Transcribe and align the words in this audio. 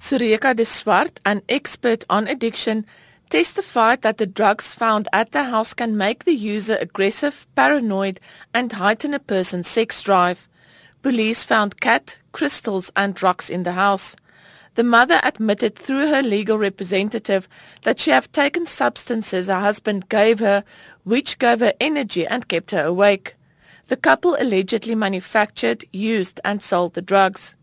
Sureka 0.00 0.56
de 0.56 0.64
Swart, 0.64 1.20
an 1.26 1.42
expert 1.48 2.04
on 2.08 2.26
addiction, 2.26 2.86
testified 3.28 4.00
that 4.00 4.16
the 4.16 4.26
drugs 4.26 4.72
found 4.72 5.06
at 5.12 5.30
the 5.32 5.44
house 5.44 5.74
can 5.74 5.96
make 5.96 6.24
the 6.24 6.34
user 6.34 6.78
aggressive, 6.80 7.46
paranoid, 7.54 8.18
and 8.54 8.72
heighten 8.72 9.12
a 9.12 9.18
person's 9.18 9.68
sex 9.68 10.02
drive. 10.02 10.48
Police 11.02 11.44
found 11.44 11.80
cat, 11.80 12.16
crystals, 12.32 12.90
and 12.96 13.22
rocks 13.22 13.50
in 13.50 13.62
the 13.62 13.72
house. 13.72 14.16
The 14.74 14.84
mother 14.84 15.20
admitted 15.22 15.76
through 15.76 16.08
her 16.08 16.22
legal 16.22 16.56
representative 16.56 17.46
that 17.82 18.00
she 18.00 18.10
had 18.10 18.32
taken 18.32 18.64
substances 18.64 19.48
her 19.48 19.60
husband 19.60 20.08
gave 20.08 20.38
her, 20.38 20.64
which 21.04 21.38
gave 21.38 21.60
her 21.60 21.74
energy 21.78 22.26
and 22.26 22.48
kept 22.48 22.70
her 22.70 22.84
awake. 22.84 23.36
The 23.88 23.96
couple 23.96 24.34
allegedly 24.40 24.94
manufactured, 24.94 25.84
used, 25.92 26.40
and 26.42 26.62
sold 26.62 26.94
the 26.94 27.02
drugs. 27.02 27.54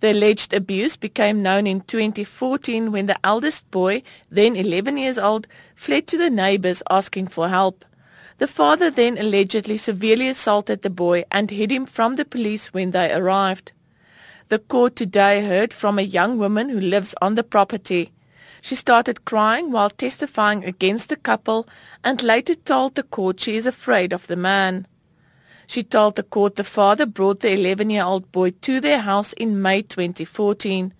The 0.00 0.12
alleged 0.12 0.54
abuse 0.54 0.96
became 0.96 1.42
known 1.42 1.66
in 1.66 1.80
2014 1.80 2.92
when 2.92 3.06
the 3.06 3.18
eldest 3.24 3.68
boy, 3.72 4.02
then 4.30 4.54
11 4.54 4.96
years 4.96 5.18
old, 5.18 5.48
fled 5.74 6.06
to 6.08 6.16
the 6.16 6.30
neighbors 6.30 6.82
asking 6.88 7.28
for 7.28 7.48
help. 7.48 7.84
The 8.38 8.46
father 8.46 8.90
then 8.90 9.18
allegedly 9.18 9.76
severely 9.76 10.28
assaulted 10.28 10.82
the 10.82 10.90
boy 10.90 11.24
and 11.32 11.50
hid 11.50 11.72
him 11.72 11.86
from 11.86 12.14
the 12.14 12.24
police 12.24 12.72
when 12.72 12.92
they 12.92 13.12
arrived. 13.12 13.72
The 14.48 14.60
court 14.60 14.94
today 14.94 15.44
heard 15.44 15.74
from 15.74 15.98
a 15.98 16.02
young 16.02 16.38
woman 16.38 16.68
who 16.68 16.80
lives 16.80 17.14
on 17.20 17.34
the 17.34 17.42
property. 17.42 18.12
She 18.60 18.76
started 18.76 19.24
crying 19.24 19.72
while 19.72 19.90
testifying 19.90 20.64
against 20.64 21.08
the 21.08 21.16
couple 21.16 21.68
and 22.04 22.22
later 22.22 22.54
told 22.54 22.94
the 22.94 23.02
court 23.02 23.40
she 23.40 23.56
is 23.56 23.66
afraid 23.66 24.12
of 24.12 24.28
the 24.28 24.36
man. 24.36 24.86
She 25.68 25.82
told 25.82 26.16
the 26.16 26.22
court 26.22 26.56
the 26.56 26.64
father 26.64 27.04
brought 27.04 27.40
the 27.40 27.48
11-year-old 27.48 28.32
boy 28.32 28.52
to 28.62 28.80
their 28.80 29.00
house 29.00 29.34
in 29.34 29.60
May 29.60 29.82
2014. 29.82 30.94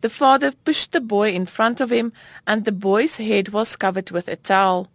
The 0.00 0.10
father 0.10 0.50
pushed 0.50 0.90
the 0.90 1.00
boy 1.00 1.30
in 1.30 1.46
front 1.46 1.80
of 1.80 1.92
him 1.92 2.12
and 2.44 2.64
the 2.64 2.72
boy's 2.72 3.18
head 3.18 3.50
was 3.50 3.76
covered 3.76 4.10
with 4.10 4.26
a 4.26 4.34
towel. 4.34 4.88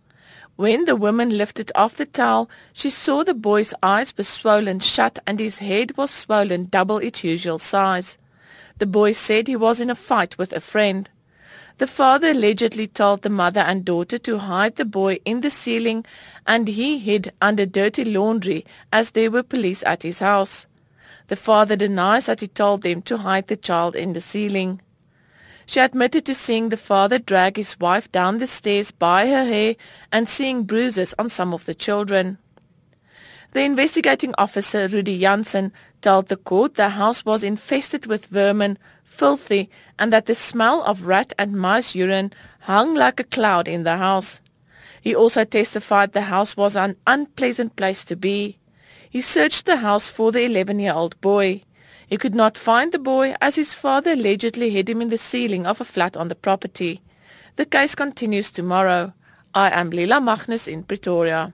When 0.58 0.84
the 0.84 0.98
woman 0.98 1.38
lifted 1.38 1.72
off 1.74 1.96
the 1.96 2.06
towel, 2.06 2.50
she 2.74 2.90
saw 2.90 3.24
the 3.24 3.34
boy's 3.34 3.74
eyes 3.82 4.14
were 4.18 4.26
swollen 4.26 4.82
shut 4.82 5.20
and 5.26 5.40
his 5.40 5.60
head 5.60 5.96
was 5.96 6.12
swollen 6.12 6.66
double 6.66 6.98
its 6.98 7.24
usual 7.24 7.60
size. 7.60 8.18
The 8.80 8.88
boy 8.88 9.14
said 9.14 9.48
he 9.48 9.56
was 9.56 9.80
in 9.80 9.90
a 9.90 9.96
fight 9.96 10.38
with 10.38 10.52
a 10.52 10.60
friend. 10.60 11.10
The 11.80 11.88
father 11.88 12.32
allegedly 12.32 12.88
told 12.88 13.24
the 13.24 13.30
mother 13.30 13.62
and 13.62 13.84
daughter 13.84 14.18
to 14.20 14.38
hide 14.38 14.76
the 14.76 14.86
boy 14.86 15.20
in 15.26 15.42
the 15.42 15.50
ceiling 15.50 16.06
and 16.46 16.68
he 16.68 17.00
hid 17.00 17.34
under 17.42 17.66
dirty 17.66 18.06
laundry 18.06 18.66
as 18.92 19.12
there 19.12 19.32
were 19.32 19.44
police 19.44 19.84
at 19.86 20.04
his 20.04 20.20
house. 20.20 20.68
The 21.28 21.36
father 21.36 21.76
denies 21.76 22.28
that 22.28 22.42
he 22.42 22.48
told 22.48 22.84
them 22.84 23.02
to 23.04 23.18
hide 23.18 23.48
the 23.48 23.56
child 23.56 23.96
in 23.96 24.14
the 24.14 24.22
ceiling. 24.22 24.82
She 25.66 25.80
admitted 25.80 26.26
to 26.26 26.36
seeing 26.36 26.70
the 26.70 26.78
father 26.78 27.18
drag 27.18 27.58
his 27.58 27.80
wife 27.80 28.12
down 28.12 28.38
the 28.38 28.48
stairs 28.48 28.92
by 28.92 29.28
her 29.28 29.46
hair 29.46 29.76
and 30.12 30.30
seeing 30.30 30.64
bruises 30.64 31.14
on 31.18 31.30
some 31.30 31.54
of 31.54 31.66
the 31.66 31.74
children. 31.74 32.38
The 33.54 33.62
investigating 33.62 34.34
officer, 34.40 34.88
Rudy 34.88 35.20
Janssen, 35.20 35.72
told 36.02 36.28
the 36.28 36.38
court 36.38 36.74
the 36.74 36.90
house 36.90 37.24
was 37.24 37.44
infested 37.44 38.08
with 38.08 38.26
vermin, 38.26 38.80
filthy, 39.04 39.70
and 40.00 40.12
that 40.12 40.26
the 40.26 40.34
smell 40.34 40.82
of 40.82 41.04
rat 41.04 41.34
and 41.38 41.54
mice 41.54 41.94
urine 41.94 42.34
hung 42.62 42.96
like 42.96 43.20
a 43.20 43.24
cloud 43.24 43.68
in 43.68 43.84
the 43.84 43.98
house. 43.98 44.42
He 45.02 45.14
also 45.14 45.46
testified 45.46 46.14
the 46.14 46.22
house 46.22 46.58
was 46.58 46.76
an 46.76 46.96
unpleasant 47.06 47.76
place 47.76 48.04
to 48.06 48.16
be. 48.16 48.58
He 49.08 49.22
searched 49.22 49.68
the 49.68 49.78
house 49.78 50.10
for 50.10 50.32
the 50.32 50.40
11-year-old 50.40 51.22
boy. 51.22 51.62
He 52.08 52.18
could 52.18 52.34
not 52.34 52.58
find 52.58 52.92
the 52.92 52.98
boy 52.98 53.36
as 53.40 53.56
his 53.56 53.72
father 53.72 54.14
allegedly 54.14 54.72
hid 54.72 54.90
him 54.90 55.00
in 55.00 55.10
the 55.10 55.18
ceiling 55.20 55.68
of 55.68 55.80
a 55.80 55.86
flat 55.86 56.18
on 56.18 56.28
the 56.28 56.36
property. 56.36 57.02
The 57.58 57.66
case 57.66 57.94
continues 57.94 58.50
tomorrow. 58.50 59.14
I 59.54 59.70
am 59.70 59.92
Lila 59.92 60.20
Magnus 60.20 60.68
in 60.68 60.82
Pretoria. 60.84 61.54